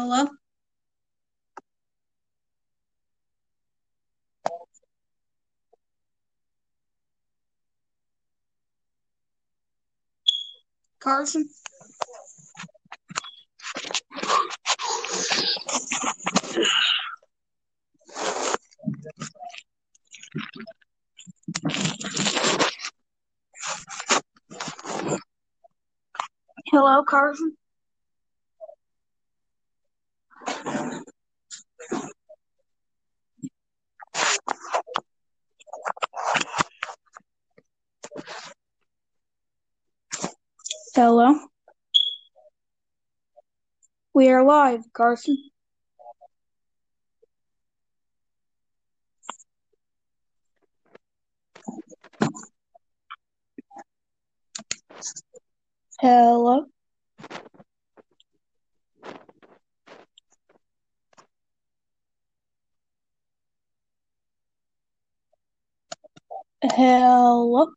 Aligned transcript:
Hello? 0.00 0.26
Carson? 11.00 11.50
Hello, 26.72 27.04
Carson? 27.04 27.54
Hello? 41.00 41.34
We 44.12 44.28
are 44.28 44.44
live, 44.44 44.84
Carson. 44.92 45.38
Hello? 56.00 56.66
Hello? 66.62 67.72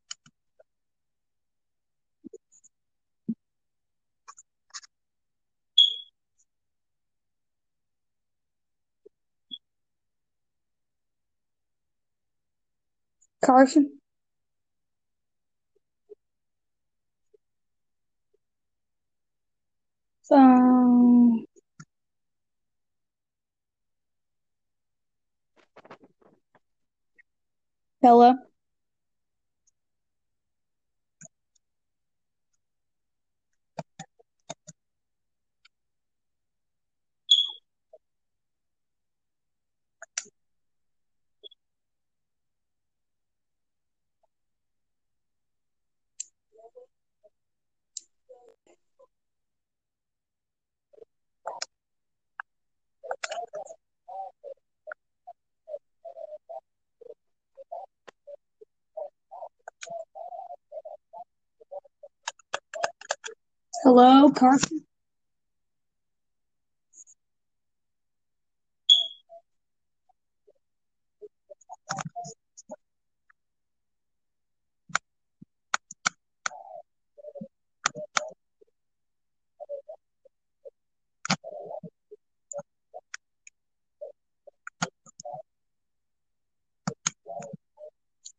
Carson? 13.43 13.99
Um, 20.31 21.45
hello? 28.01 28.35
Hello, 63.95 64.31
Carson? 64.31 64.85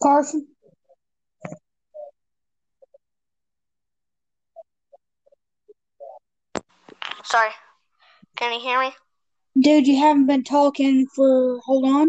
Carson? 0.03 0.49
Sorry. 7.25 7.51
Can 8.37 8.44
you 8.55 8.61
hear 8.61 8.81
me? 8.81 8.95
Dude, 9.61 9.87
you 9.87 9.99
haven't 9.99 10.27
been 10.27 10.45
talking 10.45 11.07
for, 11.15 11.59
hold 11.61 11.85
on. 11.85 12.09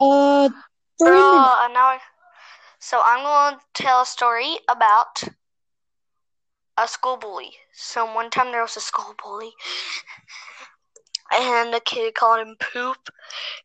Uh, 0.00 0.50
three 0.98 1.22
Bro, 1.22 1.30
minutes. 1.30 1.54
now 1.72 1.86
I, 1.86 1.98
so 2.78 3.00
I'm 3.04 3.22
going 3.24 3.60
to 3.60 3.82
tell 3.82 4.02
a 4.02 4.06
story 4.06 4.58
about 4.68 5.22
a 6.78 6.88
school 6.88 7.16
bully. 7.16 7.52
So 7.72 8.04
one 8.12 8.30
time 8.30 8.52
there 8.52 8.62
was 8.62 8.76
a 8.76 8.80
school 8.80 9.14
bully, 9.22 9.52
and 11.32 11.72
the 11.72 11.80
kid 11.80 12.14
called 12.14 12.40
him 12.46 12.56
poop, 12.60 13.08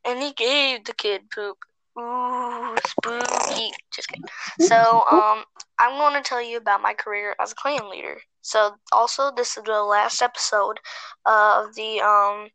and 0.06 0.22
he 0.22 0.32
gave 0.34 0.86
the 0.86 0.94
kid 0.94 1.30
poop. 1.30 1.58
Ooh, 2.00 2.76
spooky. 2.86 3.72
Just 3.94 4.10
kidding. 4.10 4.26
So, 4.60 5.06
um, 5.08 5.44
I'm 5.92 5.98
going 6.00 6.22
to 6.22 6.28
tell 6.28 6.42
you 6.42 6.58
about 6.58 6.82
my 6.82 6.94
career 6.94 7.36
as 7.42 7.52
a 7.52 7.56
clan 7.56 7.90
leader. 7.90 8.22
So, 8.42 8.76
also, 8.92 9.32
this 9.36 9.58
is 9.58 9.64
the 9.64 9.82
last 9.84 10.22
episode 10.22 10.80
of 11.26 11.76
the 11.76 12.02
um 12.02 12.50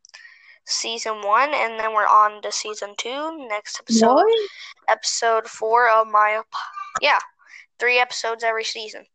season 0.65 1.21
one, 1.23 1.51
and 1.53 1.79
then 1.79 1.93
we're 1.93 2.07
on 2.07 2.41
to 2.41 2.51
season 2.51 2.95
two. 2.97 3.47
Next 3.47 3.79
episode, 3.79 4.15
What? 4.15 4.49
episode 4.89 5.47
four 5.47 5.89
of 5.89 6.07
my 6.07 6.41
yeah, 7.01 7.19
three 7.79 7.99
episodes 7.99 8.43
every 8.43 8.63
season. 8.63 9.05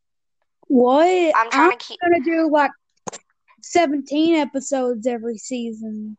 What? 0.68 1.32
I'm 1.36 1.50
trying 1.50 1.70
to 1.78 1.84
keep. 1.84 2.00
gonna 2.00 2.24
do 2.24 2.50
like 2.50 2.70
17 3.62 4.34
episodes 4.36 5.06
every 5.06 5.38
season. 5.38 6.16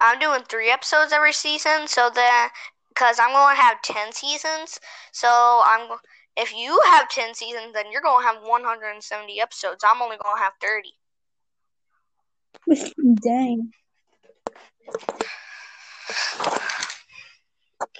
I'm 0.00 0.18
doing 0.18 0.42
three 0.48 0.70
episodes 0.70 1.12
every 1.12 1.32
season, 1.32 1.86
so 1.86 2.10
then 2.14 2.48
because 2.88 3.18
I'm 3.18 3.30
going 3.32 3.56
to 3.56 3.62
have 3.62 3.80
ten 3.82 4.12
seasons, 4.12 4.78
so 5.12 5.28
I'm 5.64 5.98
if 6.36 6.54
you 6.54 6.80
have 6.86 7.08
ten 7.08 7.34
seasons, 7.34 7.72
then 7.74 7.90
you're 7.90 8.02
going 8.02 8.22
to 8.22 8.26
have 8.26 8.42
170 8.42 9.40
episodes. 9.40 9.84
I'm 9.84 10.02
only 10.02 10.16
going 10.22 10.36
to 10.36 10.42
have 10.42 10.52
30. 10.60 10.92
Dang. 13.22 13.72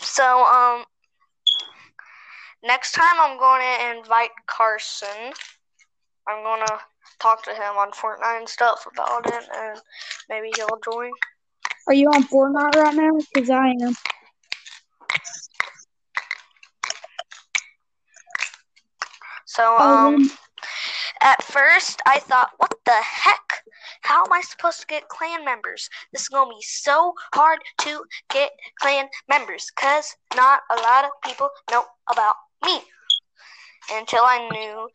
So 0.01 0.45
um, 0.45 0.85
next 2.63 2.93
time 2.93 3.15
I'm 3.19 3.39
going 3.39 3.63
to 3.63 3.99
invite 3.99 4.31
Carson. 4.47 5.33
I'm 6.29 6.43
going 6.45 6.65
to 6.67 6.79
talk 7.19 7.43
to 7.45 7.51
him 7.51 7.77
on 7.77 7.91
Fortnite 7.93 8.39
and 8.39 8.49
stuff 8.49 8.87
about 8.93 9.27
it, 9.27 9.45
and 9.55 9.81
maybe 10.29 10.51
he'll 10.57 10.79
join. 10.85 11.11
Are 11.89 11.95
you 11.95 12.09
on 12.09 12.25
Fortnite 12.25 12.77
right 12.77 12.95
now? 12.95 13.11
Because 13.33 13.51
I 13.51 13.75
am. 13.83 13.95
So 19.53 19.77
Oh, 19.79 20.15
um. 20.17 20.31
At 21.21 21.43
first, 21.43 22.01
I 22.07 22.21
thought, 22.21 22.51
what 22.57 22.75
the 22.85 22.93
heck? 22.93 23.65
How 24.03 24.25
am 24.25 24.33
I 24.33 24.41
supposed 24.41 24.81
to 24.81 24.87
get 24.87 25.09
clan 25.09 25.45
members? 25.45 25.89
This 26.13 26.23
is 26.23 26.29
going 26.29 26.51
to 26.51 26.57
be 26.57 26.63
so 26.63 27.15
hard 27.35 27.59
to 27.81 28.05
get 28.31 28.51
clan 28.81 29.09
members 29.29 29.71
because 29.75 30.17
not 30.35 30.61
a 30.71 30.81
lot 30.81 31.05
of 31.05 31.11
people 31.25 31.49
know 31.71 31.85
about 32.11 32.37
me. 32.65 32.81
Until 33.93 34.23
I 34.23 34.49
knew, 34.53 34.89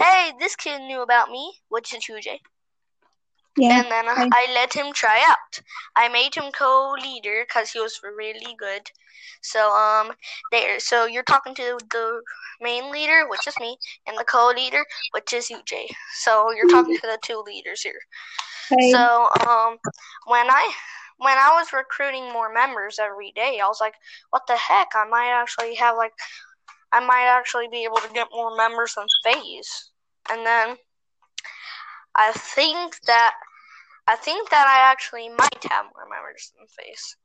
hey, 0.00 0.32
this 0.40 0.56
kid 0.56 0.80
knew 0.80 1.02
about 1.02 1.30
me, 1.30 1.52
which 1.68 1.94
is 1.94 2.04
UJ. 2.04 2.40
Yeah. 3.56 3.82
And 3.82 3.90
then 3.90 4.08
I- 4.08 4.26
I 4.32 4.46
let 4.52 4.74
him 4.74 4.92
try 4.92 5.20
out. 5.26 5.60
I 5.96 6.08
made 6.08 6.34
him 6.34 6.52
co-leader 6.52 7.44
because 7.46 7.70
he 7.72 7.80
was 7.80 8.00
really 8.02 8.54
good. 8.58 8.90
So 9.42 9.70
um, 9.72 10.12
there. 10.50 10.78
So 10.80 11.04
you're 11.06 11.22
talking 11.22 11.54
to 11.56 11.78
the 11.90 12.22
main 12.60 12.90
leader, 12.90 13.26
which 13.28 13.46
is 13.46 13.58
me, 13.58 13.78
and 14.06 14.16
the 14.18 14.24
co-leader, 14.24 14.84
which 15.12 15.32
is 15.32 15.50
UJ. 15.50 15.88
So 16.14 16.50
you're 16.52 16.66
talking 16.66 16.94
to 16.96 17.06
the 17.06 17.18
two 17.22 17.42
leaders 17.46 17.82
here. 17.82 18.00
Hey, 18.68 18.90
So 18.92 19.28
um, 19.48 19.78
when 20.26 20.50
I 20.50 20.72
when 21.18 21.36
I 21.38 21.50
was 21.58 21.72
recruiting 21.72 22.32
more 22.32 22.52
members 22.52 22.98
every 22.98 23.32
day, 23.34 23.60
I 23.62 23.66
was 23.66 23.80
like, 23.80 23.94
what 24.30 24.46
the 24.46 24.56
heck? 24.56 24.88
I 24.94 25.04
might 25.08 25.30
actually 25.30 25.74
have 25.76 25.96
like, 25.96 26.12
I 26.92 27.00
might 27.00 27.26
actually 27.26 27.68
be 27.68 27.84
able 27.84 27.98
to 27.98 28.12
get 28.12 28.28
more 28.32 28.54
members 28.56 28.94
than 28.94 29.06
FaZe. 29.24 29.90
And 30.30 30.46
then 30.46 30.76
I 32.14 32.32
think 32.32 33.00
that 33.06 33.34
I 34.06 34.16
think 34.16 34.50
that 34.50 34.66
I 34.66 34.90
actually 34.90 35.28
might 35.30 35.64
have 35.70 35.86
more 35.94 36.06
memories 36.08 36.52
than 36.56 36.66
FaZe. 36.66 37.16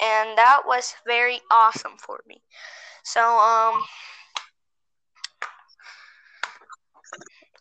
And 0.00 0.36
that 0.38 0.62
was 0.66 0.94
very 1.06 1.40
awesome 1.50 1.96
for 1.98 2.20
me. 2.26 2.42
So, 3.04 3.20
um, 3.22 3.82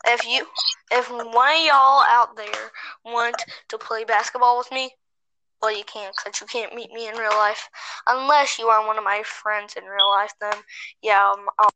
if 0.06 0.26
you, 0.28 0.46
if 0.92 1.10
one 1.12 1.56
of 1.56 1.66
y'all 1.66 2.04
out 2.08 2.36
there 2.36 2.72
want 3.06 3.36
to 3.70 3.78
play 3.78 4.04
basketball 4.04 4.58
with 4.58 4.72
me, 4.72 4.92
well, 5.64 5.76
you 5.76 5.86
can't 5.86 6.16
because 6.16 6.42
you 6.42 6.48
can't 6.48 6.76
meet 6.76 6.92
me 6.92 7.08
in 7.08 7.16
real 7.16 7.32
life. 7.32 7.70
Unless 8.08 8.60
you 8.60 8.68
are 8.68 8.86
one 8.86 8.98
of 9.00 9.06
my 9.06 9.24
friends 9.24 9.76
in 9.76 9.86
real 9.86 10.10
life, 10.10 10.34
then 10.42 10.54
yeah, 11.02 11.32
um, 11.32 11.48
I'll 11.60 11.72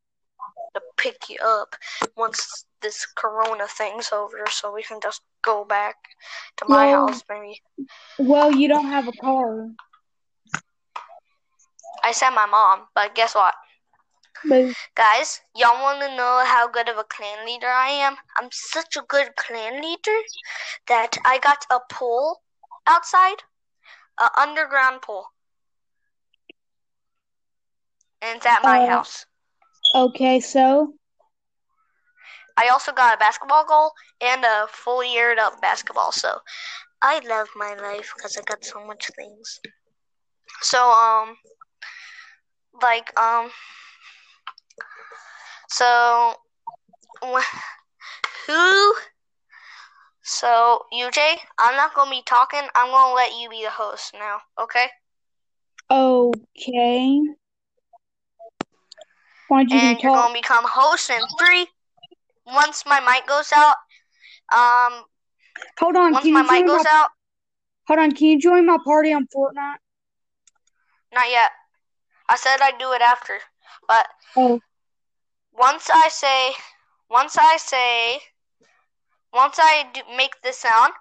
to 0.75 0.81
pick 0.97 1.29
you 1.29 1.37
up 1.43 1.75
once 2.17 2.65
this 2.81 3.05
corona 3.05 3.67
thing's 3.67 4.11
over 4.11 4.45
so 4.49 4.73
we 4.73 4.83
can 4.83 4.99
just 5.01 5.21
go 5.43 5.63
back 5.65 5.95
to 6.57 6.65
my 6.67 6.87
Well- 6.87 7.07
house 7.07 7.23
maybe. 7.29 7.61
Well, 8.19 8.51
you 8.51 8.67
don't 8.67 8.87
have 8.87 9.07
a 9.07 9.13
car. 9.13 9.69
I 12.03 12.11
said 12.11 12.31
my 12.31 12.45
mom, 12.45 12.87
but 12.93 13.15
guess 13.15 13.35
what? 13.35 13.55
But 14.45 14.75
Guys, 14.95 15.41
y'all 15.55 15.81
want 15.81 16.01
to 16.01 16.15
know 16.15 16.43
how 16.45 16.67
good 16.67 16.89
of 16.89 16.97
a 16.97 17.03
clan 17.03 17.45
leader 17.45 17.67
I 17.67 17.89
am? 17.89 18.17
I'm 18.37 18.49
such 18.51 18.95
a 18.97 19.01
good 19.01 19.35
clan 19.35 19.81
leader 19.81 20.19
that 20.87 21.17
I 21.25 21.39
got 21.39 21.65
a 21.71 21.79
pool 21.91 22.43
outside, 22.87 23.43
a 24.17 24.29
underground 24.39 25.01
pool. 25.01 25.31
And 28.21 28.37
it's 28.37 28.45
at 28.45 28.63
my 28.63 28.81
Uh, 28.87 28.87
house. 28.87 29.25
okay, 29.95 30.39
so 30.39 30.93
I 32.57 32.67
also 32.67 32.91
got 32.91 33.13
a 33.13 33.17
basketball 33.17 33.65
goal 33.65 33.93
and 34.21 34.43
a 34.43 34.67
fully 34.67 35.15
aired 35.17 35.39
up 35.39 35.61
basketball. 35.61 36.11
So 36.11 36.41
I 37.01 37.19
love 37.19 37.49
my 37.55 37.73
life 37.75 38.13
because 38.15 38.37
I 38.37 38.41
got 38.41 38.63
so 38.65 38.83
much 38.85 39.09
things. 39.15 39.59
So 40.61 40.91
um, 40.91 41.37
like 42.81 43.17
um, 43.19 43.49
so 45.67 46.35
wh- 47.23 47.59
who? 48.47 48.93
So 50.27 50.85
UJ, 50.93 51.39
I'm 51.57 51.75
not 51.75 51.95
gonna 51.95 52.11
be 52.11 52.21
talking. 52.21 52.67
I'm 52.75 52.91
gonna 52.91 53.15
let 53.15 53.33
you 53.39 53.49
be 53.49 53.63
the 53.63 53.71
host 53.71 54.13
now. 54.13 54.41
Okay? 54.59 54.89
okay. 55.89 57.21
Why 59.47 59.63
don't 59.63 59.71
you 59.71 59.79
And 59.79 60.01
you're 60.01 60.11
gonna 60.11 60.33
become 60.33 60.65
host 60.67 61.09
in 61.09 61.21
three. 61.39 61.67
Once 62.45 62.85
my 62.85 62.99
mic 62.99 63.27
goes 63.27 63.51
out, 63.53 63.75
um, 64.51 65.05
Hold 65.79 65.95
on, 65.95 66.13
once 66.13 66.23
can 66.23 66.33
my 66.33 66.41
you 66.41 66.43
mic 66.43 66.65
goes 66.65 66.83
my 66.83 66.85
out, 66.85 67.09
hold 67.87 67.99
on, 67.99 68.11
can 68.11 68.27
you 68.27 68.39
join 68.39 68.65
my 68.65 68.77
party 68.83 69.13
on 69.13 69.27
Fortnite? 69.35 69.77
not 71.13 71.29
yet. 71.29 71.51
I 72.29 72.35
said 72.37 72.57
I'd 72.61 72.77
do 72.79 72.91
it 72.93 73.01
after, 73.01 73.39
but 73.87 74.07
Oh, 74.35 74.59
once 75.53 75.89
I 75.93 76.09
say, 76.09 76.53
once 77.09 77.37
I 77.37 77.57
say, 77.57 78.19
once 79.33 79.57
I 79.59 79.85
do 79.93 80.01
make 80.15 80.41
this 80.41 80.57
sound 80.57 80.93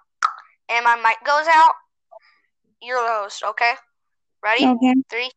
and 0.69 0.83
my 0.83 0.95
mic 0.95 1.25
goes 1.25 1.47
out, 1.47 1.73
you're 2.81 3.01
the 3.01 3.07
host, 3.07 3.43
okay? 3.43 3.73
Ready? 4.43 4.65
okay. 4.65 4.93
Three, 5.09 5.31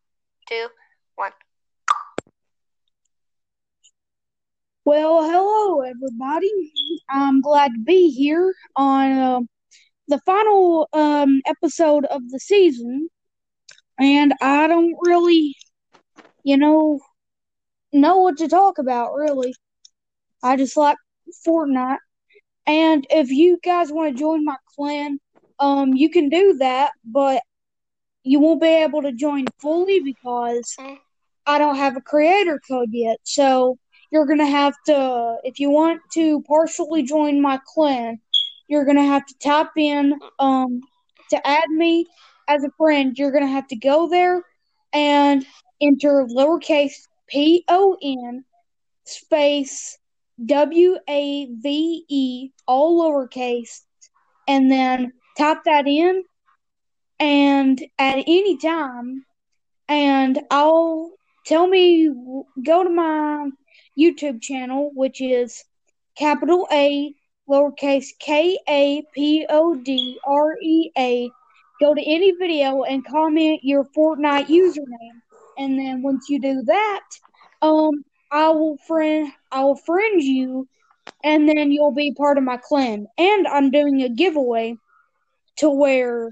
two, 0.49 0.69
one. 1.17 1.33
Well, 4.85 5.23
hello 5.23 5.83
everybody. 5.83 6.51
I'm 7.09 7.41
glad 7.41 7.73
to 7.73 7.79
be 7.85 8.11
here 8.11 8.53
on 8.77 9.13
uh, 9.13 9.41
the 10.09 10.19
final 10.27 10.89
um, 10.93 11.41
episode 11.47 12.05
of 12.07 12.23
the 12.31 12.41
season, 12.41 13.09
and 13.99 14.35
I 14.41 14.67
don't 14.67 14.97
really, 15.03 15.55
you 16.43 16.57
know, 16.57 17.01
know 17.93 18.19
what 18.19 18.39
to 18.39 18.49
talk 18.49 18.79
about. 18.79 19.15
Really, 19.15 19.55
I 20.43 20.57
just 20.57 20.77
like 20.77 20.97
Fortnite, 21.47 21.99
and 22.67 23.07
if 23.11 23.31
you 23.31 23.59
guys 23.65 23.93
want 23.93 24.13
to 24.15 24.19
join 24.19 24.45
my 24.45 24.57
clan, 24.77 25.19
um, 25.59 25.95
you 25.95 26.11
can 26.11 26.29
do 26.29 26.55
that, 26.59 26.93
but 27.05 27.43
you 28.25 28.41
won't 28.41 28.61
be 28.61 28.69
able 28.69 29.03
to 29.03 29.13
join 29.13 29.47
fully 29.61 30.01
because 30.01 30.77
Mm. 30.79 30.99
I 31.47 31.59
don't 31.59 31.77
have 31.77 31.97
a 31.97 32.01
creator 32.03 32.61
code 32.69 32.91
yet. 32.93 33.19
So 33.25 33.79
you're 34.11 34.27
gonna 34.27 34.47
have 34.47 34.75
to, 34.87 35.37
if 35.45 35.59
you 35.61 35.71
want 35.71 36.01
to 36.15 36.43
partially 36.43 37.03
join 37.03 37.41
my 37.41 37.61
clan, 37.75 38.21
you're 38.69 38.85
gonna 38.85 39.07
have 39.07 39.27
to 39.27 39.35
type 39.39 39.77
in 39.77 40.15
um 40.39 40.81
to 41.31 41.47
add 41.47 41.69
me 41.71 42.07
as 42.49 42.65
a 42.65 42.71
friend. 42.79 43.17
You're 43.19 43.33
gonna 43.33 43.47
have 43.59 43.69
to 43.69 43.77
go 43.77 44.09
there 44.09 44.43
and 44.93 45.45
enter 45.81 46.27
lowercase 46.27 47.09
p 47.29 47.65
o 47.69 47.97
n 48.03 48.45
space 49.05 49.99
w 50.47 50.99
a 51.09 51.47
v 51.47 52.05
e 52.09 52.51
all 52.67 53.01
lowercase, 53.01 53.83
and 54.49 54.71
then 54.71 55.13
type 55.37 55.59
that 55.65 55.87
in. 55.87 56.25
And 57.19 57.79
at 57.99 58.19
any 58.19 58.57
time, 58.57 59.25
and 59.89 60.41
I'll 60.51 61.11
tell 61.45 61.67
me 61.67 62.09
go 62.63 62.85
to 62.85 62.91
my 62.91 63.51
YouTube 63.99 64.41
channel, 64.41 64.91
which 64.95 65.21
is 65.21 65.63
capital 66.17 66.67
A 66.73 67.15
lowercase 67.49 68.09
k 68.19 68.59
a 68.69 69.03
p 69.15 69.47
o 69.49 69.75
d 69.75 70.19
r 70.25 70.57
e 70.63 70.91
a. 70.97 71.31
Go 71.81 71.95
to 71.95 72.03
any 72.03 72.33
video 72.33 72.85
and 72.85 73.07
comment 73.07 73.61
your 73.63 73.85
Fortnite 73.85 74.47
username, 74.47 75.21
and 75.59 75.79
then 75.79 76.03
once 76.03 76.29
you 76.29 76.41
do 76.41 76.63
that, 76.63 77.05
um, 77.63 78.05
I 78.31 78.51
will 78.51 78.77
friend 78.87 79.33
I 79.51 79.65
will 79.65 79.77
friend 79.77 80.23
you, 80.23 80.69
and 81.25 81.49
then 81.49 81.73
you'll 81.73 81.95
be 81.95 82.15
part 82.15 82.39
of 82.39 82.45
my 82.45 82.57
clan. 82.57 83.07
And 83.19 83.47
I'm 83.47 83.71
doing 83.71 84.03
a 84.03 84.09
giveaway 84.09 84.77
to 85.57 85.71
where 85.71 86.31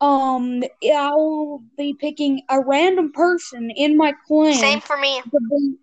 um 0.00 0.62
I'll 0.94 1.62
be 1.78 1.94
picking 1.94 2.42
a 2.48 2.60
random 2.60 3.12
person 3.12 3.70
in 3.70 3.96
my 3.96 4.12
clan 4.26 4.54
Same 4.60 4.80
for 4.80 4.96
me. 4.96 5.22
be 5.24 5.76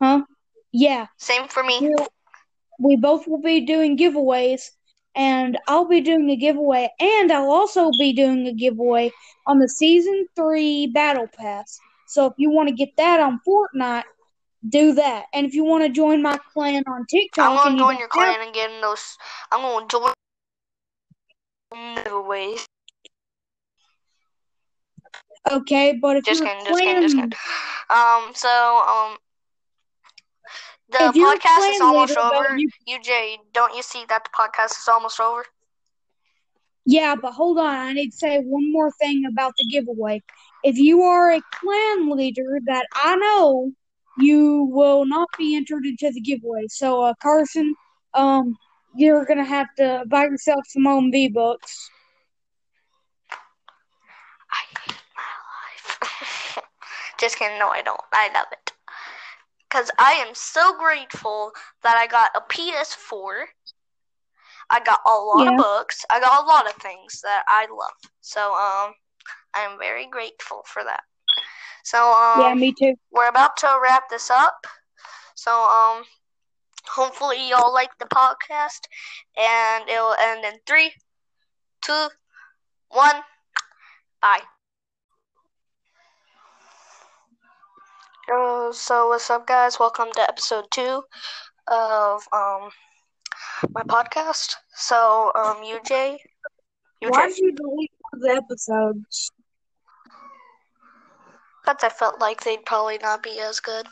Huh? 0.00 0.22
Yeah. 0.72 1.06
Same 1.16 1.48
for 1.48 1.62
me. 1.62 1.78
We'll, 1.80 2.08
we 2.78 2.96
both 2.96 3.26
will 3.26 3.40
be 3.40 3.60
doing 3.60 3.96
giveaways 3.96 4.70
and 5.14 5.58
I'll 5.66 5.88
be 5.88 6.00
doing 6.00 6.30
a 6.30 6.36
giveaway 6.36 6.88
and 7.00 7.32
I'll 7.32 7.50
also 7.50 7.90
be 7.98 8.12
doing 8.12 8.46
a 8.46 8.52
giveaway 8.52 9.10
on 9.46 9.58
the 9.58 9.68
season 9.68 10.28
3 10.36 10.88
battle 10.88 11.26
pass. 11.36 11.80
So 12.06 12.26
if 12.26 12.34
you 12.36 12.50
want 12.50 12.68
to 12.68 12.74
get 12.74 12.96
that 12.96 13.20
on 13.20 13.40
Fortnite, 13.46 14.04
do 14.66 14.94
that. 14.94 15.26
And 15.32 15.46
if 15.46 15.54
you 15.54 15.64
want 15.64 15.84
to 15.84 15.90
join 15.90 16.22
my 16.22 16.38
clan 16.52 16.84
on 16.86 17.06
TikTok 17.06 17.48
I'm 17.48 17.56
gonna 17.56 17.78
join 17.78 17.98
your 17.98 18.08
clan 18.08 18.40
and 18.40 18.54
get 18.54 18.70
in 18.70 18.80
those. 18.80 19.16
I'm 19.52 19.60
gonna 19.60 19.86
join 19.86 20.12
giveaways. 21.72 22.64
okay, 25.50 25.98
but 26.00 26.16
if 26.16 26.24
Just 26.24 26.40
your 26.40 26.48
kidding, 26.48 26.64
just 26.66 26.80
kidding, 26.80 27.02
just 27.02 27.16
kidding. 27.16 27.32
Um, 27.90 28.32
so 28.34 28.48
um, 28.48 29.16
the 30.90 31.12
you're 31.14 31.36
podcast 31.36 31.70
is 31.70 31.80
almost 31.80 32.16
over. 32.16 32.56
you- 32.56 32.70
UJ, 32.88 33.38
don't 33.52 33.74
you 33.74 33.82
see 33.82 34.04
that 34.08 34.24
the 34.24 34.30
podcast 34.30 34.78
is 34.78 34.88
almost 34.88 35.20
over? 35.20 35.44
Yeah, 36.84 37.16
but 37.20 37.32
hold 37.32 37.58
on. 37.58 37.66
I 37.66 37.92
need 37.92 38.10
to 38.10 38.16
say 38.16 38.38
one 38.38 38.72
more 38.72 38.90
thing 38.92 39.24
about 39.30 39.52
the 39.58 39.66
giveaway. 39.66 40.22
If 40.64 40.78
you 40.78 41.02
are 41.02 41.30
a 41.32 41.42
clan 41.52 42.08
leader 42.10 42.60
that 42.64 42.86
I 42.94 43.14
know, 43.16 43.72
you 44.20 44.64
will 44.72 45.06
not 45.06 45.28
be 45.38 45.56
entered 45.56 45.86
into 45.86 46.10
the 46.12 46.20
giveaway. 46.20 46.66
So, 46.68 47.02
uh, 47.02 47.14
Carson, 47.22 47.74
um, 48.14 48.56
you're 48.96 49.24
gonna 49.24 49.44
have 49.44 49.68
to 49.76 50.04
buy 50.08 50.24
yourself 50.24 50.60
some 50.68 50.86
own 50.86 51.10
V 51.12 51.28
bucks. 51.28 51.90
I 54.50 54.62
hate 54.86 55.02
my 55.16 55.22
life. 55.54 56.58
Just 57.18 57.38
kidding. 57.38 57.58
No, 57.58 57.68
I 57.68 57.82
don't. 57.82 58.00
I 58.12 58.30
love 58.34 58.46
it. 58.52 58.72
Because 59.68 59.90
I 59.98 60.12
am 60.12 60.34
so 60.34 60.76
grateful 60.78 61.52
that 61.82 61.96
I 61.98 62.06
got 62.06 62.30
a 62.34 62.40
PS4. 62.40 63.48
I 64.70 64.80
got 64.80 65.00
a 65.06 65.10
lot 65.10 65.46
Yeah. 65.46 65.52
of 65.52 65.56
books. 65.56 66.04
I 66.10 66.20
got 66.20 66.42
a 66.44 66.46
lot 66.46 66.66
of 66.66 66.74
things 66.74 67.20
that 67.22 67.44
I 67.48 67.66
love. 67.70 68.12
So, 68.20 68.52
um, 68.54 68.94
I 69.54 69.60
am 69.60 69.78
very 69.78 70.06
grateful 70.06 70.62
for 70.66 70.84
that. 70.84 71.02
So, 71.90 72.12
um, 72.12 72.52
Yeah, 72.52 72.54
me 72.54 72.72
too. 72.78 72.94
we're 73.12 73.28
about 73.28 73.56
to 73.58 73.78
wrap 73.82 74.08
this 74.10 74.30
up. 74.30 74.66
So, 75.34 75.52
um, 75.52 76.04
hopefully 76.96 77.48
y'all 77.48 77.72
like 77.72 77.98
the 77.98 78.06
podcast, 78.06 78.88
and 79.36 79.88
it'll 79.88 80.14
end 80.18 80.44
in 80.44 80.60
three, 80.66 80.92
two, 81.82 82.08
one. 82.88 83.22
Bye. 84.20 84.42
Uh, 88.32 88.72
so 88.72 89.08
what's 89.08 89.30
up, 89.30 89.46
guys? 89.46 89.78
Welcome 89.78 90.08
to 90.14 90.22
episode 90.28 90.66
two 90.70 91.02
of 91.66 92.28
um 92.32 92.70
my 93.74 93.82
podcast. 93.82 94.56
So 94.74 95.30
um 95.34 95.62
UJ, 95.64 96.18
Why 97.04 97.26
UJ, 97.26 97.28
did 97.28 97.38
you 97.38 97.52
delete 97.52 97.92
the 98.12 98.30
episodes? 98.30 99.32
Because 101.68 101.84
I 101.84 101.94
felt 101.94 102.20
like 102.20 102.42
they'd 102.42 102.64
probably 102.64 102.98
not 102.98 103.22
be 103.22 103.38
as 103.40 103.60
good. 103.60 103.86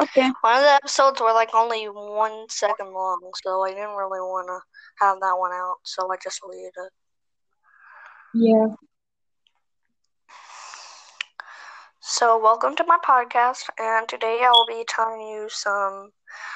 Okay. 0.00 0.30
One 0.40 0.56
of 0.56 0.62
the 0.62 0.74
episodes 0.74 1.20
were 1.20 1.32
like 1.32 1.54
only 1.54 1.84
one 1.86 2.46
second 2.48 2.92
long, 2.92 3.30
so 3.42 3.64
I 3.64 3.70
didn't 3.70 3.96
really 3.96 4.20
want 4.20 4.48
to 4.48 5.04
have 5.04 5.20
that 5.20 5.38
one 5.38 5.52
out, 5.52 5.76
so 5.84 6.10
I 6.12 6.16
just 6.22 6.40
deleted 6.40 6.72
it. 6.76 6.92
Yeah. 8.34 8.66
So, 12.00 12.40
welcome 12.42 12.74
to 12.76 12.84
my 12.86 12.98
podcast, 13.04 13.64
and 13.78 14.08
today 14.08 14.40
I'll 14.44 14.66
be 14.66 14.84
telling 14.88 15.20
you 15.20 15.48
some. 15.50 16.10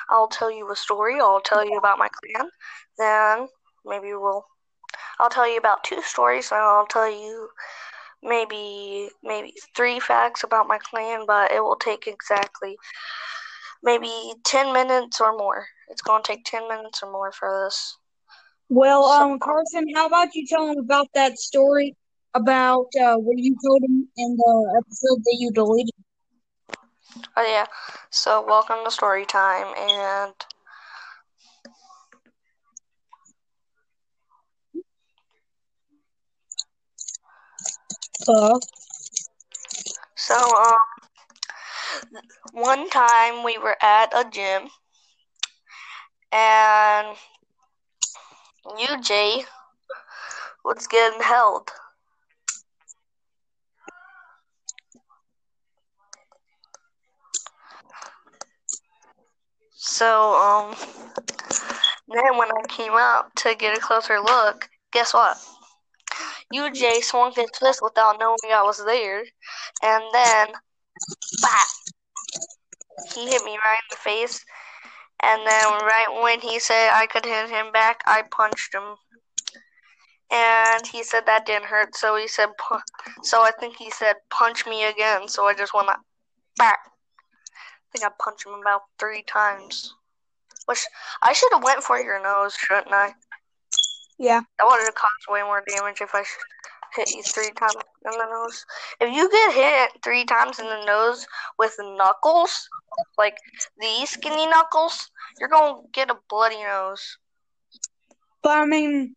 I'll 0.08 0.28
tell 0.28 0.50
you 0.50 0.70
a 0.70 0.76
story. 0.76 1.20
I'll 1.20 1.40
tell 1.40 1.64
you 1.64 1.76
about 1.76 1.98
my 1.98 2.08
clan. 2.08 2.48
Then 2.98 3.48
maybe 3.84 4.14
we'll. 4.14 4.44
I'll 5.18 5.30
tell 5.30 5.48
you 5.48 5.58
about 5.58 5.84
two 5.84 6.02
stories, 6.02 6.50
and 6.50 6.60
I'll 6.60 6.86
tell 6.86 7.10
you 7.10 7.48
maybe 8.24 9.10
maybe 9.22 9.54
three 9.76 10.00
facts 10.00 10.42
about 10.44 10.68
my 10.68 10.78
clan. 10.78 11.24
But 11.26 11.52
it 11.52 11.62
will 11.62 11.76
take 11.76 12.06
exactly 12.06 12.76
maybe 13.82 14.34
ten 14.44 14.72
minutes 14.72 15.20
or 15.20 15.36
more. 15.36 15.68
It's 15.88 16.02
gonna 16.02 16.22
take 16.24 16.44
ten 16.44 16.68
minutes 16.68 17.02
or 17.02 17.10
more 17.10 17.32
for 17.32 17.64
this. 17.64 17.98
Well, 18.68 19.04
um, 19.04 19.38
Carson, 19.38 19.84
how 19.94 20.06
about 20.06 20.34
you 20.34 20.46
tell 20.46 20.66
him 20.68 20.78
about 20.78 21.08
that 21.14 21.38
story 21.38 21.96
about 22.34 22.86
uh, 23.00 23.16
what 23.16 23.38
you 23.38 23.56
told 23.64 23.82
him 23.84 24.08
in 24.16 24.36
the 24.36 24.82
episode 24.82 25.22
that 25.24 25.36
you 25.38 25.50
deleted? 25.52 25.94
Oh 27.36 27.42
yeah. 27.46 27.66
So 28.10 28.44
welcome 28.44 28.78
to 28.84 28.90
story 28.90 29.24
time, 29.26 29.74
and 29.76 30.34
Uh, 38.28 38.58
So, 40.16 40.34
um, 40.36 40.76
one 42.52 42.88
time 42.90 43.44
we 43.44 43.58
were 43.58 43.76
at 43.82 44.12
a 44.14 44.28
gym, 44.30 44.68
and 46.32 47.16
UJ 48.78 49.44
was 50.64 50.86
getting 50.86 51.20
held. 51.22 51.70
So, 59.76 60.34
um, 60.34 60.74
then 62.08 62.36
when 62.36 62.48
I 62.50 62.62
came 62.68 62.92
up 62.94 63.34
to 63.36 63.54
get 63.54 63.76
a 63.76 63.80
closer 63.80 64.20
look, 64.20 64.68
guess 64.92 65.12
what? 65.14 65.36
UJ 66.54 67.02
swung 67.02 67.32
his 67.34 67.50
fist 67.58 67.80
without 67.82 68.18
knowing 68.20 68.38
I 68.52 68.62
was 68.62 68.82
there, 68.84 69.24
and 69.82 70.04
then, 70.12 70.48
bap! 71.42 71.68
He 73.14 73.28
hit 73.28 73.44
me 73.44 73.58
right 73.64 73.78
in 73.78 73.90
the 73.90 73.96
face, 73.96 74.44
and 75.22 75.46
then 75.46 75.64
right 75.82 76.20
when 76.22 76.40
he 76.40 76.58
said 76.58 76.90
I 76.92 77.06
could 77.06 77.24
hit 77.24 77.50
him 77.50 77.72
back, 77.72 78.02
I 78.06 78.22
punched 78.30 78.74
him. 78.74 78.96
And 80.30 80.86
he 80.86 81.02
said 81.02 81.26
that 81.26 81.46
didn't 81.46 81.66
hurt, 81.66 81.94
so 81.94 82.16
he 82.16 82.26
said, 82.26 82.48
so 83.22 83.42
I 83.42 83.52
think 83.58 83.76
he 83.76 83.90
said 83.90 84.16
punch 84.30 84.66
me 84.66 84.84
again. 84.84 85.28
So 85.28 85.46
I 85.46 85.54
just 85.54 85.74
went 85.74 85.88
back. 86.56 86.78
I 86.86 87.98
think 87.98 88.04
I 88.04 88.14
punched 88.22 88.46
him 88.46 88.54
about 88.54 88.82
three 88.98 89.22
times. 89.22 89.94
Which 90.66 90.84
I 91.22 91.34
should 91.34 91.52
have 91.52 91.62
went 91.62 91.82
for 91.82 91.98
your 92.00 92.22
nose, 92.22 92.54
shouldn't 92.54 92.92
I? 92.92 93.14
Yeah. 94.18 94.40
That 94.58 94.66
would 94.66 94.80
have 94.84 94.94
caused 94.94 95.26
way 95.28 95.42
more 95.42 95.62
damage 95.66 96.00
if 96.00 96.14
I 96.14 96.24
hit 96.94 97.10
you 97.14 97.22
three 97.22 97.50
times 97.56 97.74
in 98.04 98.12
the 98.12 98.26
nose. 98.30 98.64
If 99.00 99.14
you 99.14 99.30
get 99.30 99.54
hit 99.54 100.02
three 100.02 100.24
times 100.24 100.58
in 100.58 100.66
the 100.66 100.84
nose 100.84 101.26
with 101.58 101.74
knuckles, 101.78 102.68
like 103.18 103.36
these 103.80 104.10
skinny 104.10 104.46
knuckles, 104.46 105.10
you're 105.38 105.48
gonna 105.48 105.80
get 105.92 106.10
a 106.10 106.16
bloody 106.28 106.62
nose. 106.62 107.18
But 108.42 108.58
I 108.58 108.66
mean, 108.66 109.16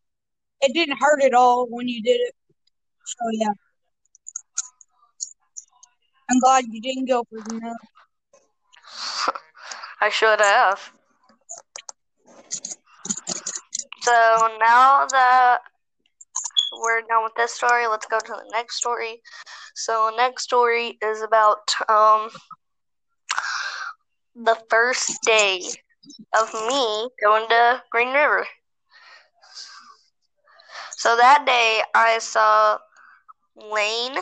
it 0.61 0.73
didn't 0.73 0.97
hurt 0.99 1.23
at 1.23 1.33
all 1.33 1.67
when 1.69 1.87
you 1.87 2.01
did 2.01 2.19
it. 2.19 2.33
So 3.05 3.17
yeah. 3.33 3.53
I'm 6.29 6.39
glad 6.39 6.65
you 6.69 6.81
didn't 6.81 7.05
go 7.05 7.23
for 7.29 7.39
the 7.47 7.59
nose. 7.59 7.75
I 10.01 10.09
should 10.09 10.39
have. 10.39 10.91
So 14.07 14.47
now 14.59 15.05
that 15.07 15.59
we're 16.71 17.01
done 17.01 17.23
with 17.23 17.33
this 17.35 17.53
story, 17.53 17.87
let's 17.87 18.05
go 18.05 18.19
to 18.19 18.27
the 18.27 18.49
next 18.51 18.77
story. 18.77 19.21
So 19.75 20.11
next 20.15 20.43
story 20.43 20.97
is 21.01 21.21
about 21.21 21.73
um 21.89 22.29
the 24.35 24.55
first 24.69 25.23
day 25.25 25.61
of 26.33 26.53
me 26.53 27.09
going 27.23 27.47
to 27.49 27.83
Green 27.91 28.13
River. 28.13 28.47
So 30.97 31.15
that 31.15 31.45
day 31.45 31.83
I 31.95 32.19
saw 32.19 32.79
Lane, 33.55 34.17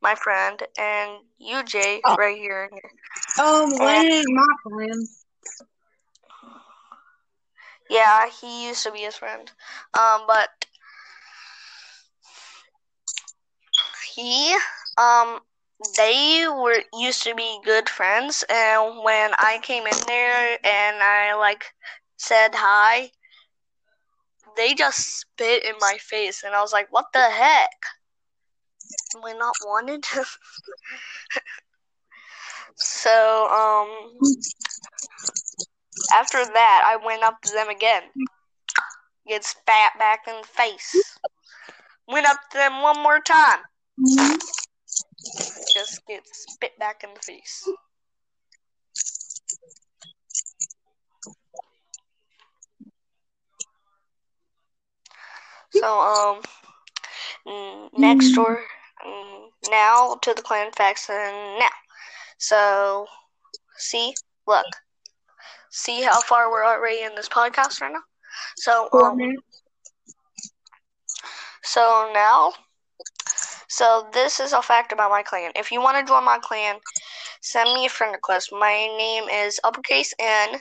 my 0.00 0.14
friend, 0.14 0.62
and 0.78 1.20
UJ 1.38 2.04
Oh. 2.04 2.16
right 2.16 2.36
here. 2.36 2.70
Um, 3.38 3.70
Lane 3.80 4.24
my 4.34 4.54
friend. 4.62 5.06
Yeah, 7.90 8.30
he 8.30 8.68
used 8.68 8.84
to 8.84 8.92
be 8.92 9.00
his 9.00 9.16
friend. 9.16 9.50
Um, 9.92 10.22
but 10.26 10.64
he, 14.14 14.56
um, 14.98 15.40
they 15.96 16.46
were 16.48 16.82
used 16.94 17.22
to 17.24 17.34
be 17.34 17.60
good 17.64 17.88
friends, 17.88 18.44
and 18.48 19.02
when 19.02 19.32
I 19.38 19.58
came 19.62 19.86
in 19.86 19.96
there 20.06 20.58
and 20.64 20.96
I 21.02 21.34
like 21.34 21.64
said 22.16 22.54
hi, 22.54 23.10
they 24.56 24.74
just 24.74 25.20
spit 25.20 25.64
in 25.64 25.74
my 25.80 25.96
face, 25.98 26.42
and 26.44 26.54
I 26.54 26.60
was 26.60 26.72
like, 26.72 26.92
"What 26.92 27.06
the 27.12 27.30
heck? 27.30 27.84
Am 29.14 29.24
I 29.24 29.32
not 29.32 29.54
wanted?" 29.64 30.04
so, 32.76 33.48
um, 33.50 34.18
after 36.12 36.44
that, 36.44 36.82
I 36.84 36.96
went 36.96 37.22
up 37.22 37.40
to 37.42 37.52
them 37.52 37.68
again. 37.68 38.04
Get 39.26 39.44
spat 39.44 39.98
back 39.98 40.26
in 40.26 40.40
the 40.40 40.46
face. 40.46 41.18
Went 42.06 42.26
up 42.26 42.38
to 42.50 42.58
them 42.58 42.82
one 42.82 42.98
more 43.02 43.20
time. 43.20 43.60
Just 45.72 46.06
get 46.06 46.26
spit 46.34 46.78
back 46.78 47.02
in 47.04 47.14
the 47.14 47.20
face. 47.20 47.64
So, 55.70 56.00
um, 56.00 56.42
mm, 57.46 57.90
next 57.98 58.32
door, 58.32 58.64
mm, 59.06 59.48
now 59.70 60.16
to 60.22 60.34
the 60.34 60.42
clan 60.42 60.72
facts 60.72 61.08
and 61.10 61.58
now. 61.58 61.68
So, 62.38 63.06
see, 63.76 64.14
look, 64.46 64.66
see 65.70 66.02
how 66.02 66.20
far 66.22 66.50
we're 66.50 66.64
already 66.64 67.02
in 67.02 67.14
this 67.16 67.28
podcast 67.28 67.80
right 67.80 67.92
now. 67.92 68.02
So, 68.56 68.88
um. 68.92 69.18
So 71.62 72.10
now, 72.14 72.52
so 73.68 74.08
this 74.12 74.40
is 74.40 74.52
a 74.52 74.62
fact 74.62 74.92
about 74.92 75.10
my 75.10 75.22
clan. 75.22 75.52
If 75.56 75.70
you 75.72 75.80
want 75.80 75.98
to 75.98 76.10
join 76.10 76.24
my 76.24 76.38
clan, 76.38 76.76
send 77.40 77.72
me 77.74 77.86
a 77.86 77.88
friend 77.90 78.12
request. 78.12 78.50
My 78.52 78.72
name 78.98 79.24
is 79.28 79.60
uppercase 79.64 80.14
N. 80.18 80.60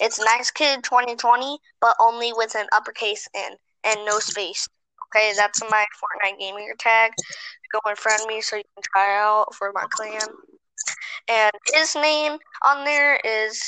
It's 0.00 0.20
Nice 0.20 0.50
Kid 0.50 0.82
2020, 0.84 1.58
but 1.80 1.96
only 2.00 2.32
with 2.32 2.54
an 2.56 2.66
uppercase 2.72 3.28
N 3.34 3.56
and 3.84 4.04
no 4.04 4.18
space. 4.18 4.68
Okay, 5.14 5.32
that's 5.36 5.62
my 5.70 5.86
Fortnite 6.00 6.38
gamer 6.38 6.60
tag. 6.78 7.12
Go 7.72 7.80
and 7.86 7.98
friend 7.98 8.22
me 8.26 8.40
so 8.40 8.56
you 8.56 8.64
can 8.74 8.82
try 8.82 9.16
out 9.16 9.54
for 9.54 9.72
my 9.72 9.86
clan. 9.90 10.28
And 11.28 11.52
his 11.72 11.94
name 11.94 12.38
on 12.62 12.84
there 12.84 13.18
is 13.24 13.62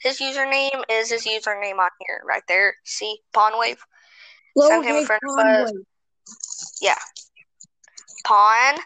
his 0.00 0.18
username 0.18 0.82
is 0.90 1.10
his 1.10 1.26
username 1.26 1.78
on 1.78 1.90
here 2.06 2.22
right 2.26 2.42
there. 2.48 2.74
See, 2.84 3.18
Pawn 3.32 3.58
Wave. 3.58 3.82
Send 4.58 4.84
him 4.84 4.96
a 4.96 5.06
friend 5.06 5.20
request. 5.22 5.74
pawn. 8.24 8.78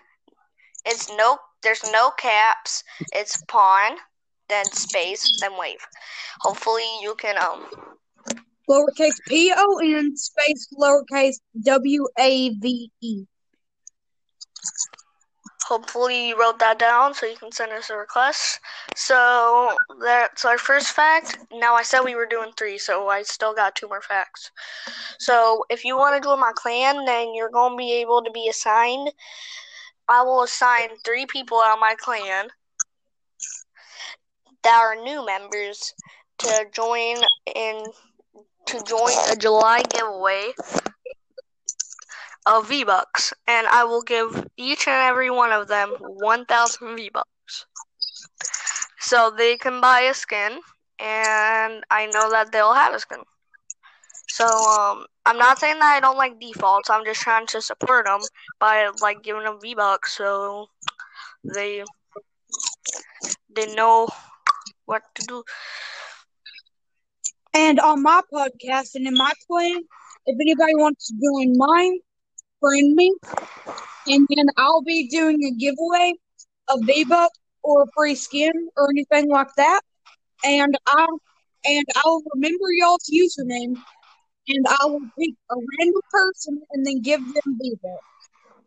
It's 0.85 1.09
no, 1.16 1.38
there's 1.62 1.83
no 1.92 2.11
caps. 2.11 2.85
It's 3.12 3.42
pawn, 3.49 3.97
then 4.49 4.64
space, 4.66 5.28
then 5.40 5.59
wave. 5.59 5.85
Hopefully 6.40 6.85
you 7.02 7.14
can 7.16 7.37
um. 7.38 7.66
Lowercase 8.68 9.21
P 9.28 9.52
O 9.56 9.78
N 9.78 10.16
space 10.16 10.68
lowercase 10.78 11.37
W 11.62 12.06
A 12.18 12.50
V 12.50 12.90
E. 13.00 13.25
hopefully 15.66 16.28
you 16.28 16.38
wrote 16.38 16.58
that 16.61 16.78
down 16.78 17.12
so 17.12 17.26
you 17.26 17.37
can 17.37 17.50
send 17.50 17.73
us 17.73 17.90
a 17.90 17.96
request. 17.96 18.61
So 18.94 19.76
that's 20.00 20.44
our 20.44 20.58
first 20.58 20.92
fact. 20.92 21.38
Now 21.52 21.75
I 21.75 21.82
said 21.82 22.00
we 22.00 22.14
were 22.14 22.26
doing 22.26 22.52
three, 22.56 22.78
so 22.78 23.08
I 23.08 23.23
still 23.23 23.54
got 23.54 23.75
two 23.75 23.88
more 23.88 24.00
facts. 24.00 24.50
So 25.18 25.64
if 25.68 25.85
you 25.85 25.96
want 25.96 26.14
to 26.20 26.26
join 26.26 26.40
my 26.40 26.52
clan, 26.54 27.04
then 27.04 27.35
you're 27.35 27.50
gonna 27.50 27.76
be 27.76 27.92
able 27.94 28.23
to 28.23 28.30
be 28.30 28.49
assigned. 28.49 29.11
I 30.08 30.23
will 30.23 30.42
assign 30.42 30.88
three 31.04 31.26
people 31.26 31.61
out 31.61 31.75
of 31.75 31.80
my 31.80 31.96
clan 31.99 32.49
that 34.62 34.78
are 34.78 34.94
new 34.94 35.26
members 35.26 35.94
to 36.38 36.66
join 36.73 37.16
in 37.54 37.85
to 38.66 38.82
join 38.82 39.12
a 39.30 39.37
July 39.37 39.82
giveaway 39.90 40.52
of 42.46 42.68
V 42.68 42.84
Bucks, 42.84 43.34
and 43.46 43.66
I 43.66 43.84
will 43.84 44.02
give 44.02 44.46
each 44.56 44.86
and 44.86 45.02
every 45.02 45.30
one 45.30 45.52
of 45.52 45.68
them 45.68 45.90
1,000 46.00 46.96
V 46.96 47.10
Bucks. 47.12 47.66
So 49.00 49.32
they 49.36 49.56
can 49.56 49.80
buy 49.80 50.00
a 50.02 50.14
skin, 50.14 50.60
and 50.98 51.84
I 51.90 52.06
know 52.06 52.30
that 52.30 52.52
they'll 52.52 52.72
have 52.72 52.94
a 52.94 53.00
skin. 53.00 53.18
So 54.28 54.46
um, 54.46 55.06
I'm 55.24 55.38
not 55.38 55.58
saying 55.58 55.78
that 55.78 55.94
I 55.96 56.00
don't 56.00 56.18
like 56.18 56.40
defaults. 56.40 56.90
I'm 56.90 57.04
just 57.04 57.20
trying 57.20 57.46
to 57.48 57.60
support 57.60 58.06
them 58.06 58.20
by 58.58 58.88
like 59.00 59.22
giving 59.22 59.44
them 59.44 59.58
V 59.60 59.74
Bucks, 59.74 60.16
so 60.16 60.66
they 61.54 61.84
they 63.54 63.74
know 63.74 64.08
what 64.86 65.02
to 65.14 65.26
do. 65.26 65.44
And 67.54 67.80
on 67.80 68.02
my 68.02 68.20
podcast 68.32 68.94
and 68.94 69.06
in 69.06 69.14
my 69.14 69.32
clan, 69.46 69.82
if 70.26 70.36
anybody 70.40 70.74
wants 70.74 71.08
to 71.08 71.14
join 71.14 71.56
mine, 71.56 72.00
friend 72.60 72.94
me, 72.94 73.14
and 74.06 74.26
then 74.34 74.46
I'll 74.56 74.82
be 74.82 75.08
doing 75.08 75.42
a 75.44 75.50
giveaway 75.52 76.14
of 76.68 76.80
V-Buck 76.84 77.30
or 77.62 77.82
a 77.82 77.86
free 77.96 78.14
skin 78.14 78.52
or 78.76 78.88
anything 78.90 79.30
like 79.30 79.54
that. 79.56 79.80
And 80.44 80.76
I'll 80.86 81.20
and 81.64 81.84
I'll 81.96 82.22
remember 82.34 82.66
y'all's 82.70 83.10
username, 83.12 83.76
and 84.48 84.66
I 84.68 84.86
will 84.86 85.00
pick 85.18 85.34
a 85.50 85.54
random 85.54 86.02
person 86.10 86.62
and 86.72 86.86
then 86.86 87.00
give 87.02 87.20
them 87.20 87.58
V-Buck. 87.60 88.00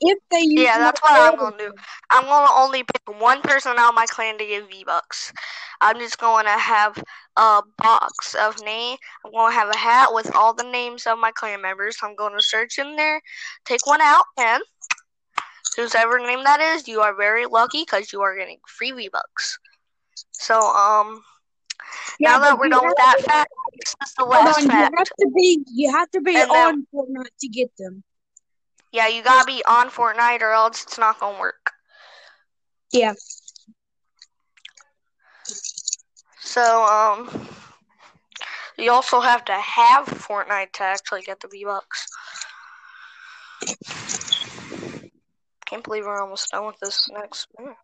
If 0.01 0.19
they 0.31 0.39
use 0.41 0.61
Yeah, 0.61 0.77
that's 0.77 1.01
what 1.01 1.11
I'm 1.11 1.37
gonna 1.37 1.57
do. 1.57 1.73
I'm 2.09 2.23
gonna 2.23 2.51
only 2.53 2.83
pick 2.83 3.19
one 3.19 3.41
person 3.41 3.73
out 3.77 3.89
of 3.89 3.95
my 3.95 4.05
clan 4.05 4.37
to 4.37 4.45
give 4.45 4.67
V 4.69 4.83
Bucks. 4.85 5.33
I'm 5.81 5.97
just 5.97 6.17
going 6.17 6.45
to 6.45 6.51
have 6.51 7.01
a 7.37 7.61
box 7.77 8.35
of 8.35 8.61
name. 8.63 8.97
I'm 9.25 9.31
gonna 9.31 9.53
have 9.53 9.69
a 9.69 9.77
hat 9.77 10.09
with 10.13 10.33
all 10.35 10.53
the 10.53 10.63
names 10.63 11.05
of 11.07 11.19
my 11.19 11.31
clan 11.31 11.61
members. 11.61 11.97
I'm 12.01 12.15
gonna 12.15 12.41
search 12.41 12.79
in 12.79 12.95
there, 12.95 13.21
take 13.65 13.85
one 13.87 14.01
out, 14.01 14.25
and 14.37 14.61
whoever 15.75 16.19
name 16.19 16.43
that 16.43 16.59
is, 16.61 16.87
you 16.87 17.01
are 17.01 17.15
very 17.15 17.45
lucky 17.45 17.83
because 17.83 18.11
you 18.13 18.21
are 18.21 18.37
getting 18.37 18.59
free 18.67 18.91
V 18.91 19.09
Bucks. 19.11 19.57
So 20.33 20.59
um, 20.59 21.21
Yeah, 22.19 22.31
now 22.31 22.39
that 22.39 22.57
we're 22.59 22.69
done 22.69 22.85
with 22.85 22.97
that 22.97 23.21
fact, 23.21 23.51
this 23.79 23.95
is 24.03 24.13
the 24.17 24.25
last 24.25 24.61
on, 24.61 24.67
fact. 24.67 24.91
You 24.91 24.97
have 24.97 25.07
to 25.07 25.31
be 25.35 25.63
you 25.73 25.91
have 25.91 26.11
to 26.11 26.21
be 26.21 26.35
And 26.35 26.51
then- 26.51 26.67
on 26.75 26.87
Fortnite 26.93 27.37
to 27.41 27.47
get 27.47 27.71
them. 27.77 28.03
Yeah, 28.91 29.07
you 29.07 29.23
gotta 29.23 29.45
be 29.45 29.63
on 29.65 29.89
Fortnite 29.89 30.41
or 30.41 30.51
else 30.51 30.83
it's 30.83 30.97
not 30.97 31.19
gonna 31.19 31.39
work. 31.39 31.71
Yeah. 32.91 33.13
So, 36.41 36.83
um, 36.85 37.47
you 38.77 38.91
also 38.91 39.19
have 39.21 39.43
to 39.45 39.53
have 39.53 40.05
Fortnite 40.07 40.71
to 40.73 40.83
actually 40.83 41.21
get 41.21 41.39
the 41.41 41.47
V 41.47 41.65
Bucks. 41.65 42.07
Can't 45.65 45.83
believe 45.83 46.05
we're 46.05 46.21
almost 46.21 46.49
done 46.51 46.65
with 46.65 46.79
this 46.79 47.07
next. 47.11 47.47
minute. 47.57 47.75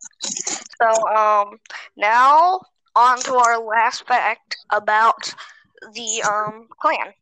So, 0.82 1.08
um, 1.08 1.60
now 1.96 2.60
on 2.96 3.20
to 3.20 3.36
our 3.36 3.60
last 3.60 4.08
fact 4.08 4.58
about 4.72 5.34
the 5.94 6.24
um 6.24 6.68
clan. 6.80 7.14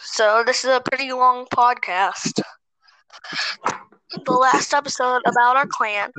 So 0.00 0.42
this 0.44 0.64
is 0.64 0.70
a 0.70 0.80
pretty 0.80 1.12
long 1.12 1.46
podcast. 1.46 2.40
The 4.24 4.32
last 4.32 4.74
episode 4.74 5.22
about 5.26 5.56
our 5.56 5.66
clan 5.66 6.10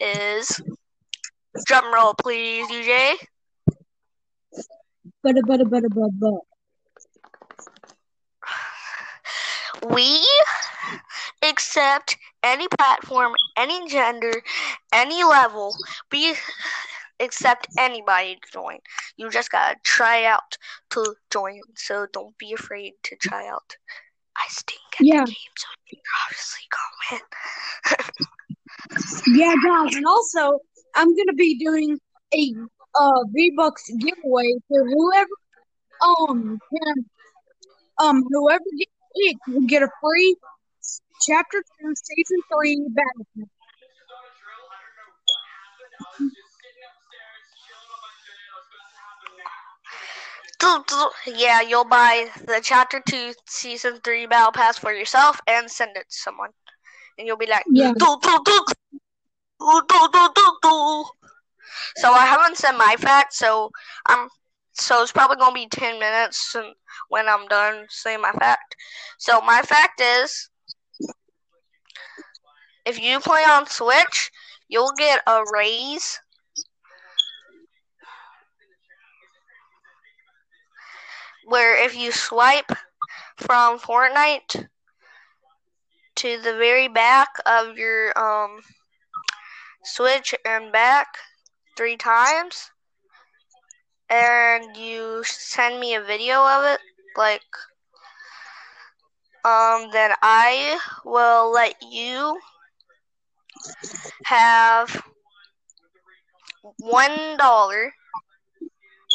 is 0.00 0.60
drum 1.66 1.92
roll, 1.92 2.14
please, 2.14 2.66
but. 2.68 3.16
we 9.90 10.26
accept 11.42 12.16
any 12.42 12.66
platform, 12.78 13.32
any 13.56 13.88
gender, 13.88 14.32
any 14.92 15.24
level. 15.24 15.74
We 16.12 16.36
accept 17.20 17.66
anybody 17.78 18.36
to 18.36 18.52
join. 18.52 18.78
You 19.16 19.30
just 19.30 19.50
gotta 19.50 19.76
try 19.84 20.24
out 20.24 20.56
to 20.90 21.14
join. 21.30 21.60
So 21.76 22.06
don't 22.12 22.36
be 22.38 22.52
afraid 22.52 22.94
to 23.04 23.16
try 23.16 23.48
out. 23.48 23.76
I 24.38 24.46
stink 24.48 24.80
at 25.00 25.06
Yeah. 25.06 25.24
the 25.24 25.32
game, 25.32 25.54
so 25.56 25.66
you're 25.90 26.02
obviously 26.26 26.62
win. 27.10 27.20
Yeah, 29.26 29.54
guys, 29.64 29.94
and 29.96 30.06
also 30.06 30.60
I'm 30.94 31.14
gonna 31.16 31.34
be 31.34 31.58
doing 31.58 31.98
a 32.34 32.54
uh 32.98 33.24
V 33.32 33.52
Bucks 33.56 33.90
giveaway 33.98 34.54
for 34.68 34.84
whoever 34.88 35.28
um 36.00 36.58
can 36.70 37.04
um 38.00 38.22
whoever 38.30 38.64
gets 38.78 38.92
picked 39.16 39.48
will 39.48 39.66
get 39.66 39.82
a 39.82 39.88
free 40.02 40.36
chapter 41.26 41.62
two 41.80 41.92
season 41.94 42.38
three 42.52 42.86
battle 42.90 43.26
Yeah, 51.26 51.60
you'll 51.60 51.84
buy 51.84 52.28
the 52.46 52.60
chapter 52.62 53.02
two 53.08 53.32
season 53.46 54.00
three 54.02 54.26
battle 54.26 54.52
pass 54.52 54.78
for 54.78 54.92
yourself 54.92 55.40
and 55.46 55.70
send 55.70 55.96
it 55.96 56.08
to 56.10 56.16
someone, 56.16 56.50
and 57.18 57.26
you'll 57.26 57.36
be 57.36 57.46
like, 57.46 57.64
Yeah. 57.70 57.92
So 61.96 62.12
I 62.12 62.24
haven't 62.26 62.56
said 62.56 62.72
my 62.72 62.96
fact, 62.98 63.34
so 63.34 63.70
I'm 64.06 64.28
so 64.72 65.02
it's 65.02 65.12
probably 65.12 65.36
gonna 65.36 65.54
be 65.54 65.68
ten 65.68 65.98
minutes 65.98 66.54
when 67.08 67.28
I'm 67.28 67.46
done 67.48 67.86
saying 67.88 68.20
my 68.20 68.32
fact. 68.32 68.76
So 69.18 69.40
my 69.40 69.62
fact 69.62 70.00
is, 70.00 70.50
if 72.84 73.00
you 73.00 73.20
play 73.20 73.42
on 73.42 73.66
Switch, 73.66 74.30
you'll 74.68 74.92
get 74.96 75.22
a 75.26 75.42
raise 75.52 76.20
where 81.48 81.82
if 81.82 81.96
you 81.96 82.12
swipe 82.12 82.70
from 83.36 83.78
Fortnite 83.78 84.68
to 86.16 86.36
the 86.42 86.52
very 86.52 86.88
back 86.88 87.28
of 87.46 87.78
your 87.78 88.16
um 88.18 88.60
Switch 89.84 90.34
and 90.44 90.70
back 90.70 91.06
three 91.76 91.96
times 91.96 92.70
and 94.10 94.76
you 94.76 95.22
send 95.24 95.80
me 95.80 95.94
a 95.94 96.02
video 96.02 96.44
of 96.44 96.64
it 96.64 96.80
like 97.16 97.40
um 99.44 99.88
then 99.92 100.12
I 100.20 100.78
will 101.04 101.50
let 101.52 101.74
you 101.82 102.38
have 104.24 105.02
one 106.78 107.36
dollar 107.38 107.92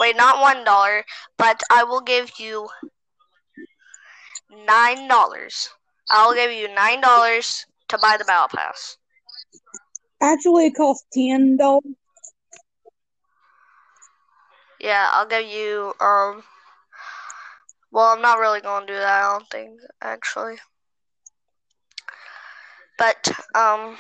wait 0.04 0.18
not 0.18 0.42
one 0.42 0.64
dollar 0.66 1.06
but 1.38 1.62
I 1.72 1.84
will 1.84 2.02
give 2.02 2.32
you 2.38 2.70
nine 4.68 5.08
dollars. 5.08 5.70
I'll 6.10 6.34
give 6.34 6.52
you 6.52 6.74
nine 6.74 7.02
dollars 7.02 7.66
to 7.90 7.98
buy 7.98 8.18
the 8.18 8.26
battle 8.26 8.50
pass. 8.56 8.98
Actually, 10.22 10.68
it 10.68 10.76
costs 10.76 11.06
ten 11.14 11.58
dollars. 11.58 11.96
Yeah, 14.80 15.10
I'll 15.12 15.28
give 15.28 15.46
you 15.48 15.94
um. 16.00 16.44
Well, 17.92 18.06
I'm 18.06 18.22
not 18.22 18.40
really 18.40 18.62
gonna 18.62 18.86
do 18.86 18.94
that. 18.94 19.24
I 19.24 19.32
don't 19.32 19.50
think 19.50 19.80
actually. 20.02 20.56
But 22.98 23.32
um, 23.56 23.98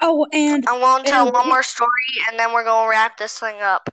Oh, 0.00 0.26
and 0.32 0.66
I'm 0.68 0.80
going 0.80 1.04
to 1.04 1.10
tell 1.10 1.32
one 1.32 1.48
more 1.48 1.62
story, 1.62 1.90
and 2.28 2.38
then 2.38 2.52
we're 2.52 2.64
gonna 2.64 2.88
wrap 2.90 3.16
this 3.16 3.38
thing 3.38 3.62
up. 3.62 3.88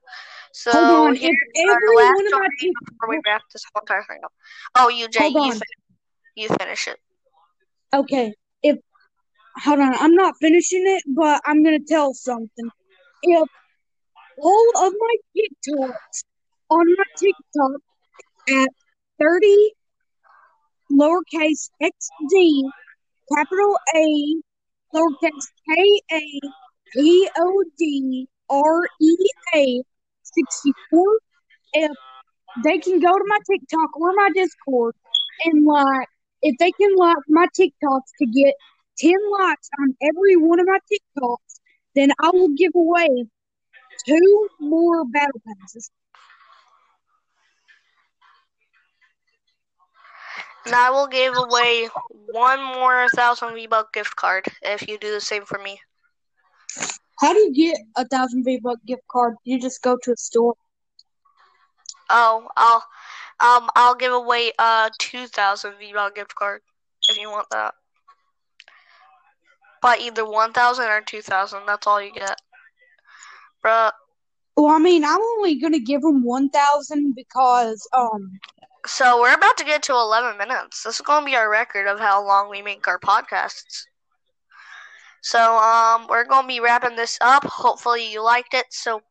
So 0.53 0.71
hold 0.71 0.89
on, 0.89 1.15
if 1.15 1.35
every 1.57 1.95
last 1.95 2.13
one 2.13 2.25
of 2.27 2.33
my 2.33 2.47
team, 2.59 2.73
before 2.91 3.09
we 3.09 3.19
wrap 3.25 3.41
this 3.51 3.63
whole 3.73 3.81
entire 3.81 4.03
thing 4.07 4.19
up. 4.23 4.31
Oh, 4.75 4.91
UJ, 4.93 5.31
you 5.31 5.51
fin- 5.51 5.61
you 6.35 6.47
finish 6.47 6.87
it. 6.87 6.99
okay, 7.93 8.33
if 8.61 8.77
hold 9.57 9.79
on, 9.79 9.95
I'm 9.95 10.13
not 10.13 10.35
finishing 10.39 10.83
it, 10.85 11.03
but 11.07 11.41
I'm 11.45 11.63
gonna 11.63 11.79
tell 11.79 12.13
something. 12.13 12.69
If 13.23 13.49
all 14.37 14.71
of 14.77 14.93
my 14.97 15.15
TikToks 15.35 16.23
on 16.69 16.85
my 16.97 17.03
TikTok 17.17 17.81
at 18.49 18.69
30 19.19 19.71
lowercase 20.91 21.69
xd 21.81 22.61
capital 23.35 23.77
A 23.95 24.35
lowercase 24.93 25.47
K 25.67 26.01
A 26.11 26.39
P 26.93 27.29
O 27.39 27.63
D 27.79 28.27
R 28.51 28.87
E 29.01 29.15
A 29.55 29.83
64. 30.34 31.04
If 31.74 31.91
they 32.63 32.78
can 32.78 33.00
go 33.00 33.12
to 33.12 33.24
my 33.26 33.39
TikTok 33.50 33.98
or 33.98 34.13
my 34.13 34.30
Discord 34.34 34.96
and 35.46 35.65
like, 35.65 36.08
if 36.41 36.58
they 36.60 36.72
can 36.72 36.96
like 36.96 37.17
my 37.28 37.48
TikToks 37.58 38.12
to 38.19 38.26
get 38.26 38.54
10 39.00 39.13
likes 39.39 39.69
on 39.80 39.96
every 40.02 40.36
one 40.36 40.60
of 40.60 40.67
my 40.67 40.80
TikToks, 40.91 41.60
then 41.96 42.12
I 42.22 42.30
will 42.34 42.50
give 42.50 42.72
away 42.76 43.08
two 44.08 44.50
more 44.60 45.06
battle 45.06 45.41
passes. 45.48 45.89
And 50.65 50.76
I 50.76 50.91
will 50.91 51.08
give 51.08 51.36
away 51.36 51.89
one 52.32 52.63
more 52.63 53.08
thousand 53.10 53.54
V 53.56 53.67
Buck 53.67 53.91
gift 53.93 54.15
card 54.15 54.46
if 54.62 54.88
you 54.88 54.98
do 54.98 55.12
the 55.12 55.19
same 55.19 55.43
for 55.43 55.60
me. 55.60 55.82
How 57.23 57.31
do 57.31 57.39
you 57.39 57.53
get 57.53 57.77
a 57.95 58.05
thousand 58.05 58.43
V 58.43 58.59
Buck 58.59 58.79
gift 58.86 59.07
card? 59.09 59.36
You 59.45 59.57
just 59.57 59.81
go 59.81 59.97
to 60.03 60.12
a 60.12 60.17
store. 60.17 60.55
Oh, 62.09 62.49
I'll 62.57 62.83
um 63.39 63.69
I'll 63.77 63.95
give 63.95 64.12
away 64.12 64.51
a 64.59 64.91
two 64.99 65.27
thousand 65.27 65.75
V 65.79 65.93
Buck 65.93 66.15
gift 66.15 66.36
card 66.36 66.62
if 67.07 67.17
you 67.17 67.31
want 67.31 67.47
that. 67.51 67.75
But 69.81 70.01
either 70.01 70.29
one 70.29 70.51
thousand 70.51 70.88
or 70.89 70.99
two 70.99 71.21
thousand, 71.21 71.62
that's 71.65 71.88
all 71.88 72.01
you 72.01 72.12
get. 72.12 72.36
Bruh. 73.63 73.91
Well, 74.57 74.75
I 74.75 74.79
mean, 74.79 75.05
I'm 75.05 75.21
only 75.21 75.55
gonna 75.55 75.79
give 75.79 76.01
them 76.01 76.25
one 76.25 76.49
thousand 76.49 77.15
because 77.15 77.88
um. 77.93 78.38
So 78.86 79.21
we're 79.21 79.33
about 79.33 79.55
to 79.59 79.63
get 79.63 79.81
to 79.83 79.93
eleven 79.93 80.38
minutes. 80.38 80.83
This 80.83 80.95
is 80.95 81.01
gonna 81.01 81.25
be 81.25 81.38
our 81.38 81.49
record 81.49 81.88
of 81.88 82.01
how 82.01 82.27
long 82.27 82.49
we 82.49 82.62
make 82.62 82.86
our 82.86 82.99
podcasts. 82.99 83.86
So 85.23 85.57
um, 85.57 86.07
we're 86.09 86.25
gonna 86.25 86.47
be 86.47 86.59
wrapping 86.59 86.95
this 86.97 87.17
up. 87.21 87.43
Hopefully 87.45 88.12
you 88.12 88.23
liked 88.23 88.53
it. 88.53 88.65
So 88.71 89.01